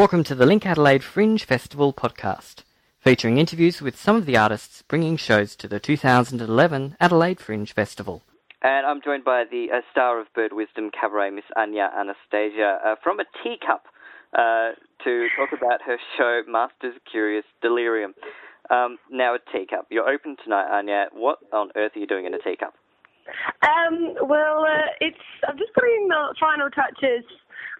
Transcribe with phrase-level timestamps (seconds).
[0.00, 2.64] Welcome to the Link Adelaide Fringe Festival podcast,
[3.00, 8.22] featuring interviews with some of the artists bringing shows to the 2011 Adelaide Fringe Festival.
[8.62, 12.94] And I'm joined by the uh, star of Bird Wizdom Cabaret, Miss Anya Anastasia, uh,
[13.04, 13.84] from a teacup
[14.32, 14.70] uh,
[15.04, 18.14] to talk about her show Masters Curious Delirium.
[18.70, 19.88] Um, now, a teacup.
[19.90, 21.08] You're open tonight, Anya.
[21.12, 22.72] What on earth are you doing in a teacup?
[23.62, 27.22] Um, well, uh, it's I'm just putting the final touches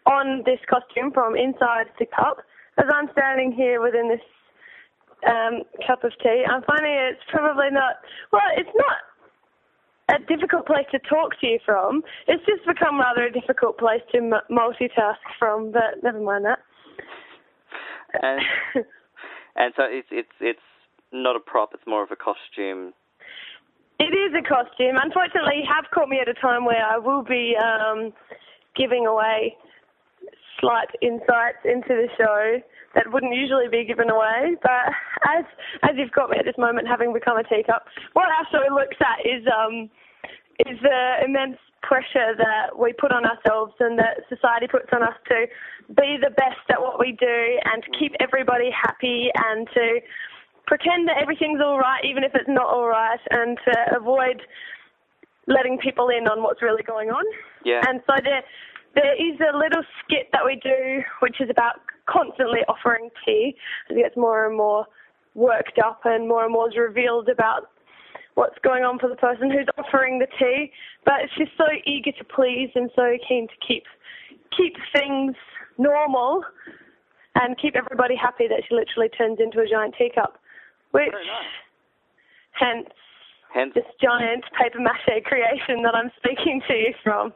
[0.06, 2.38] on this costume from inside the cup.
[2.78, 4.24] As I'm standing here within this
[5.28, 7.96] um, cup of tea, I'm finding it's probably not,
[8.32, 12.02] well, it's not a difficult place to talk to you from.
[12.26, 16.58] It's just become rather a difficult place to m- multitask from, but never mind that.
[18.22, 18.40] And,
[19.56, 20.60] and so it's, it's, it's
[21.12, 22.92] not a prop, it's more of a costume.
[23.98, 24.96] It is a costume.
[24.96, 28.14] Unfortunately, you have caught me at a time where I will be um,
[28.74, 29.56] giving away
[30.60, 32.60] slight insights into the show
[32.94, 34.56] that wouldn't usually be given away.
[34.62, 34.92] But
[35.28, 35.44] as
[35.82, 38.96] as you've got me at this moment, having become a teacup, what our show looks
[39.00, 39.90] at is um
[40.66, 45.16] is the immense pressure that we put on ourselves and that society puts on us
[45.26, 45.46] to
[45.96, 49.98] be the best at what we do and to keep everybody happy and to
[50.66, 54.42] pretend that everything's all right even if it's not all right and to avoid
[55.46, 57.24] letting people in on what's really going on.
[57.64, 57.80] Yeah.
[57.88, 58.44] And so there
[58.94, 60.19] there is a little skit
[60.50, 63.54] we do, which is about constantly offering tea
[63.88, 64.86] as it gets more and more
[65.34, 67.70] worked up and more and more is revealed about
[68.34, 70.72] what's going on for the person who's offering the tea.
[71.04, 73.84] But she's so eager to please and so keen to keep
[74.56, 75.36] keep things
[75.78, 76.42] normal
[77.36, 80.38] and keep everybody happy that she literally turns into a giant teacup.
[80.90, 81.14] Which
[82.52, 82.88] hence
[83.52, 87.32] Hence, this giant paper mache creation that I'm speaking to you from,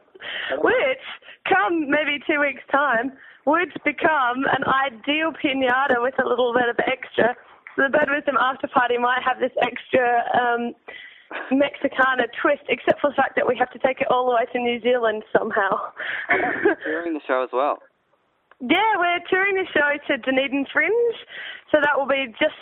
[0.63, 1.05] which,
[1.47, 3.11] come maybe two weeks' time,
[3.45, 7.35] would become an ideal pinata with a little bit of extra.
[7.75, 10.73] So the Bird Wizdom after party might have this extra um,
[11.51, 14.45] Mexicana twist, except for the fact that we have to take it all the way
[14.53, 15.91] to New Zealand somehow.
[16.85, 17.79] during the show as well.
[18.61, 21.15] Yeah, we're touring the show to Dunedin Fringe,
[21.71, 22.55] so that will be just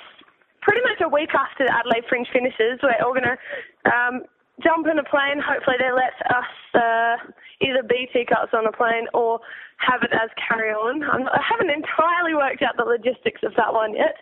[0.63, 2.79] pretty much a week after the Adelaide Fringe finishes.
[2.81, 3.37] We're all going to
[3.87, 4.15] um,
[4.63, 5.43] jump in a plane.
[5.43, 7.15] Hopefully, they let us uh,
[7.61, 9.39] either be teacups on a plane or
[9.83, 11.03] have it as carry on.
[11.03, 14.15] I haven't entirely worked out the logistics of that one yet.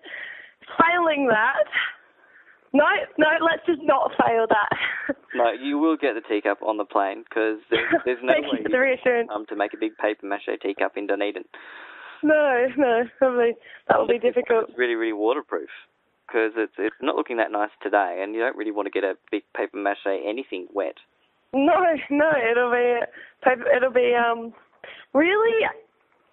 [0.80, 1.68] Failing that,
[2.74, 2.86] no,
[3.18, 4.72] no, let's just not fail that.
[5.34, 8.60] No, you will get the teacup on the plane because there's, there's no Thank way
[8.60, 9.30] you for the reassurance.
[9.34, 11.46] um, to make a big paper mache teacup in Dunedin.
[12.22, 13.54] No, no, probably
[13.88, 14.68] that will be difficult.
[14.70, 15.70] It's really, really waterproof
[16.28, 19.04] because it's it's not looking that nice today, and you don't really want to get
[19.04, 20.96] a big paper mache anything wet.
[21.54, 21.74] No,
[22.10, 23.00] no, it'll be
[23.44, 24.54] paper, it'll be um
[25.14, 25.66] really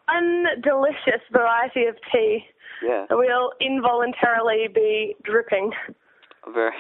[0.09, 2.41] undelicious variety of tea.
[2.87, 5.73] Yeah, We'll involuntarily be dripping.
[6.55, 6.71] very,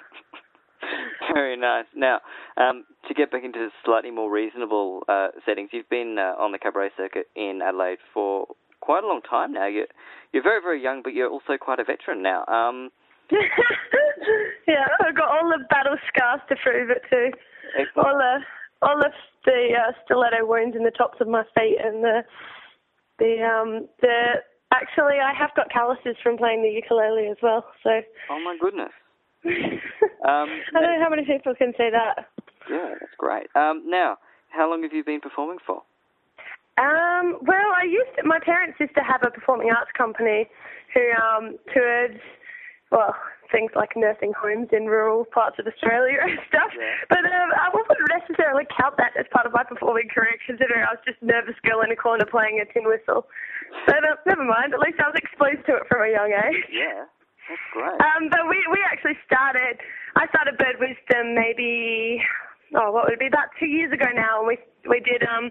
[1.34, 1.86] very nice.
[1.96, 2.20] Now,
[2.56, 6.58] um, to get back into slightly more reasonable uh, settings, you've been uh, on the
[6.58, 8.46] cabaret circuit in Adelaide for
[8.86, 9.66] quite a long time now.
[9.66, 9.90] You're
[10.32, 12.46] you're very, very young, but you're also quite a veteran now.
[12.46, 12.90] Um,
[14.70, 17.30] yeah, I've got all the battle scars to prove it too.
[17.76, 18.06] excellent.
[18.06, 18.34] All the
[18.86, 19.12] all of
[19.44, 22.22] the uh, stiletto wounds in the tops of my feet and the
[23.18, 24.38] the um the
[24.72, 27.64] actually I have got calluses from playing the ukulele as well.
[27.82, 27.90] So
[28.30, 28.92] Oh my goodness.
[30.26, 32.26] Um, I don't know how many people can say that.
[32.68, 33.46] Yeah, that's great.
[33.54, 34.16] Um, now,
[34.48, 35.82] how long have you been performing for?
[36.76, 40.44] Um, well, I used to, my parents used to have a performing arts company
[40.92, 42.20] who um, toured,
[42.92, 43.16] well,
[43.48, 46.68] things like nursing homes in rural parts of Australia and stuff.
[46.76, 47.00] Yeah.
[47.08, 50.92] But um, I wouldn't necessarily count that as part of my performing career, considering I
[50.92, 53.24] was just a nervous girl in a corner playing a tin whistle.
[53.86, 54.74] But uh, never mind.
[54.74, 56.60] At least I was exposed to it from a young age.
[56.68, 57.08] Yeah,
[57.48, 57.96] that's great.
[58.04, 59.80] Um, but we, we actually started,
[60.14, 62.20] I started Bird Wizdom maybe,
[62.76, 64.44] oh, what would it be, about two years ago now.
[64.44, 65.50] And we, we did, um,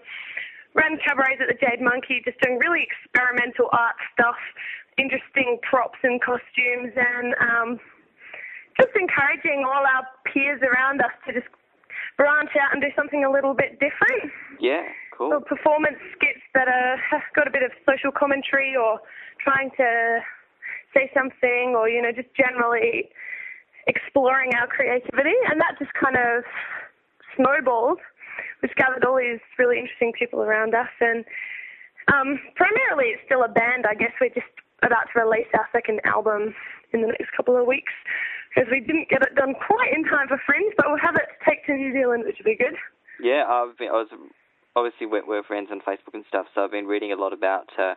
[0.75, 4.37] ran cabarets at the Jade Monkey, just doing really experimental art stuff,
[4.99, 7.69] interesting props and costumes, and um,
[8.75, 11.47] just encouraging all our peers around us to just
[12.17, 14.83] branch out and do something a little bit different yeah,
[15.17, 15.33] cool.
[15.33, 18.99] or performance skits that are, have got a bit of social commentary or
[19.43, 20.19] trying to
[20.93, 23.09] say something or, you know, just generally
[23.87, 25.35] exploring our creativity.
[25.51, 26.43] And that just kind of
[27.35, 27.99] snowballed.
[28.65, 30.89] We've gathered all these really interesting people around us.
[30.97, 31.21] And
[32.09, 33.85] um, primarily it's still a band.
[33.85, 34.49] I guess we're just
[34.81, 36.55] about to release our second album
[36.89, 37.93] in the next couple of weeks
[38.49, 41.29] because we didn't get it done quite in time for Friends, but we'll have it
[41.29, 42.73] to take to New Zealand, which will be good.
[43.21, 44.09] Yeah, I've been, I was
[44.75, 47.69] obviously we're, we're friends on Facebook and stuff, so I've been reading a lot about
[47.77, 47.93] uh,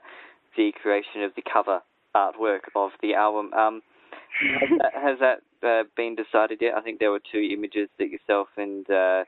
[0.55, 1.81] the creation of the cover
[2.14, 3.55] artwork of the album.
[3.55, 3.81] Um,
[4.61, 6.75] has that, has that uh, been decided yet?
[6.76, 9.25] I think there were two images that yourself and uh,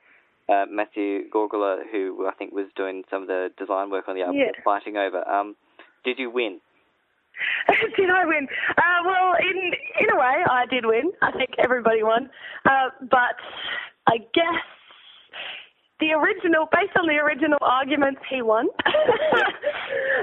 [0.50, 4.22] uh, Matthew Gorgula, who I think was doing some of the design work on the
[4.22, 5.26] album, fighting over.
[5.28, 5.56] Um,
[6.04, 6.60] did you win?
[7.96, 8.48] did I win?
[8.76, 9.56] Uh, well, in
[10.00, 11.12] in a way, I did win.
[11.22, 12.28] I think everybody won.
[12.64, 13.38] Uh, but
[14.06, 14.64] I guess
[16.00, 18.66] the original, based on the original arguments, he won.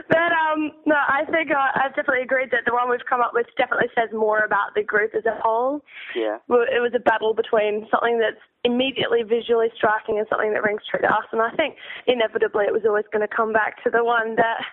[0.09, 3.31] but um, no, I think I, I've definitely agreed that the one we've come up
[3.33, 5.81] with definitely says more about the group as a whole.
[6.15, 6.37] Yeah.
[6.47, 10.81] Well, it was a battle between something that's immediately visually striking and something that rings
[10.89, 11.25] true to us.
[11.31, 11.75] And I think
[12.07, 14.63] inevitably it was always going to come back to the one that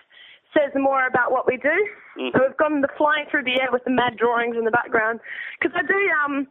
[0.55, 1.75] says more about what we do.
[2.17, 2.31] Mhm.
[2.31, 5.19] So we've gone the flying through the air with the mad drawings in the background.
[5.59, 6.47] Because I do, um,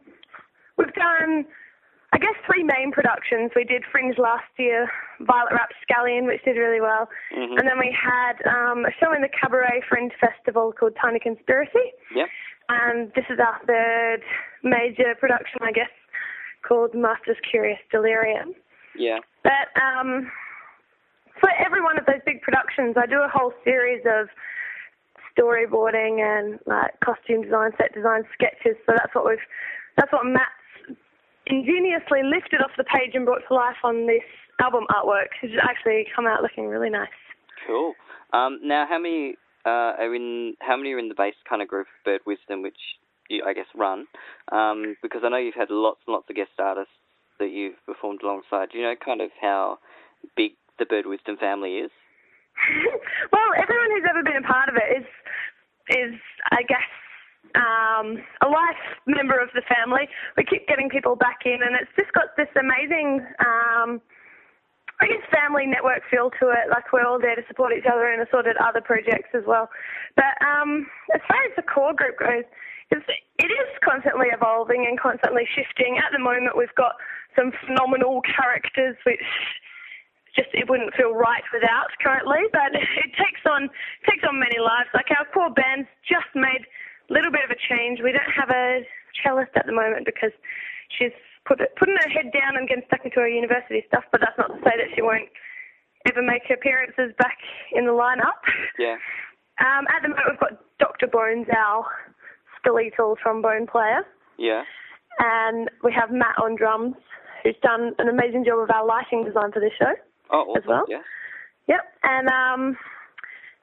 [0.77, 1.45] we've done,
[2.15, 3.51] I guess, three main productions.
[3.57, 4.89] We did Fringe last year,
[5.19, 7.09] Violet Rapscallion, which did really well.
[7.33, 7.59] Mhm.
[7.59, 11.91] And then we had um, a show in the Cabaret Fringe Festival called Tiny Conspiracy.
[12.15, 12.29] Yep.
[12.69, 14.23] And this is our third
[14.63, 15.91] major production, I guess,
[16.65, 18.55] called Master's Curious Delirium.
[18.97, 19.19] Yeah.
[19.43, 20.31] But um,
[21.41, 24.29] for every one of those big productions, I do a whole series of
[25.35, 28.77] storyboarding and like costume design, set design, sketches.
[28.85, 29.45] So that's what we've,
[29.97, 30.64] that's what Matt's
[31.47, 34.25] ingeniously lifted off the page and brought to life on this
[34.59, 35.29] album artwork.
[35.41, 37.09] It's actually come out looking really nice.
[37.67, 37.93] Cool.
[38.33, 40.55] Um, now, how many uh, are in?
[40.59, 42.77] How many are in the base kind of group Bird Wizdom, which
[43.29, 44.07] you, I guess, run?
[44.51, 46.93] Um, because I know you've had lots and lots of guest artists
[47.39, 48.69] that you've performed alongside.
[48.71, 49.79] Do you know kind of how
[50.35, 51.91] big the Bird Wizdom family is?
[53.33, 55.07] well, everyone who's ever been a part of it is,
[55.89, 56.19] is
[56.51, 56.87] I guess,
[57.65, 60.05] um, a life member of the family.
[60.37, 64.01] We keep getting people back in, and it's just got this amazing, um,
[65.01, 66.69] I guess, family network feel to it.
[66.69, 69.69] Like we're all there to support each other in assorted other projects as well.
[70.15, 72.45] But um, as far as the core group goes,
[72.91, 73.05] it's,
[73.41, 75.97] it is constantly evolving and constantly shifting.
[75.97, 76.93] At the moment, we've got
[77.35, 79.25] some phenomenal characters, which
[80.35, 83.69] just it wouldn't feel right without currently, but it takes on
[84.07, 84.91] takes on many lives.
[84.93, 86.67] Like our core band's just made
[87.09, 87.99] little bit of a change.
[88.03, 88.81] We don't have a
[89.23, 90.31] cellist at the moment because
[90.97, 91.13] she's
[91.45, 94.03] put putting her head down and getting stuck into her university stuff.
[94.11, 95.29] But that's not to say that she won't
[96.07, 97.37] ever make appearances back
[97.73, 98.41] in the lineup.
[98.77, 98.97] Yeah.
[99.59, 101.07] Um, at the moment, we've got Dr.
[101.07, 101.85] Bones, our
[102.59, 104.03] skeletal trombone player
[104.37, 104.63] Yeah.
[105.19, 106.95] and we have Matt on drums,
[107.43, 109.93] who's done an amazing job of our lighting design for this show.
[110.31, 110.61] Oh, awesome.
[110.61, 110.85] As well?
[110.89, 111.01] Yeah.
[111.67, 112.77] Yep, and um,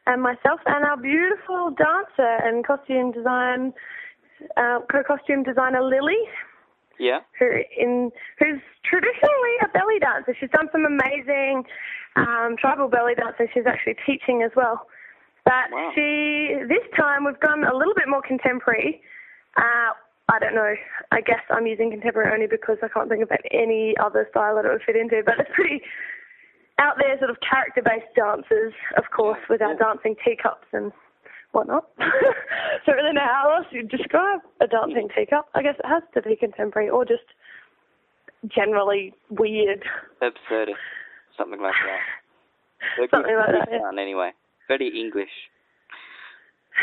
[0.07, 3.73] and myself and our beautiful dancer and costume design,
[4.57, 6.19] uh, co-costume designer Lily,
[6.99, 7.21] Yeah.
[7.39, 7.47] who
[7.77, 10.35] in who's traditionally a belly dancer.
[10.39, 11.65] She's done some amazing
[12.17, 13.49] um, tribal belly dancing.
[13.55, 14.89] She's actually teaching as well.
[15.45, 15.93] But Wow.
[15.95, 19.03] she this time we've gone a little bit more contemporary.
[19.57, 19.93] Uh,
[20.29, 20.75] I don't know.
[21.11, 24.65] I guess I'm using contemporary only because I can't think of any other style that
[24.65, 25.23] it would fit into.
[25.25, 25.83] But it's pretty
[26.83, 30.91] out there, sort of character-based dances, of course, with our dancing teacups and
[31.53, 31.87] whatnot.
[32.87, 35.47] Don't really know how else you'd describe a dancing teacup.
[35.55, 37.25] I guess it has to be contemporary or just
[38.49, 39.85] generally weird.
[40.21, 40.71] Absurd.
[41.39, 43.09] Something like that.
[43.11, 44.03] Something like that, yeah.
[44.03, 44.33] anyway.
[44.67, 45.31] Very English.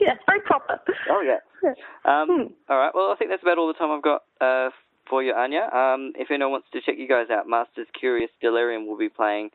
[0.00, 0.80] yeah, very proper.
[1.10, 1.40] Oh, yeah.
[1.62, 1.72] Yeah.
[2.04, 2.46] Um, Hmm.
[2.68, 2.92] All right.
[2.94, 4.70] Well, I think that's about all the time I've got uh,
[5.12, 5.68] for you, Anya.
[5.68, 9.50] Um, if anyone wants to check you guys out, Masters Curious Delirium will be playing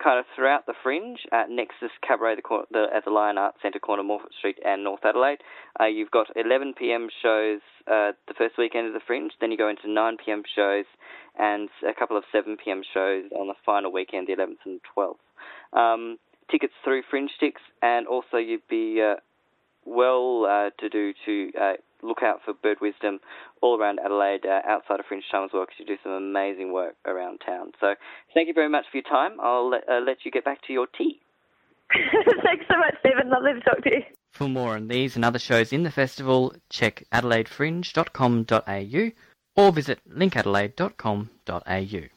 [0.00, 3.80] kind of throughout the fringe at Nexus Cabaret the, the, at the Lion Arts Centre
[3.80, 5.38] corner, Morphett Street and North Adelaide.
[5.80, 7.08] Uh, you've got 11 p.m.
[7.24, 10.44] shows uh, the first weekend of the fringe, then you go into 9 p.m.
[10.54, 10.84] shows
[11.36, 12.82] and a couple of 7 p.m.
[12.94, 15.18] shows on the final weekend, the 11th and 12th.
[15.76, 16.18] Um,
[16.52, 19.16] tickets through FringeTIX, and also you'd be uh,
[19.84, 23.18] well uh, to do to uh, look out for bird wizdom
[23.60, 26.72] all around Adelaide, uh, outside of Fringe time as well, because you do some amazing
[26.72, 27.72] work around town.
[27.80, 27.94] So
[28.34, 29.38] thank you very much for your time.
[29.40, 31.20] I'll let, uh, let you get back to your tea.
[32.44, 33.30] Thanks so much, Stephen.
[33.30, 34.02] Lovely to talk to you.
[34.32, 39.10] For more on these and other shows in the festival, check adelaidefringe.com.au
[39.56, 42.08] or visit linkadelaide.com.au.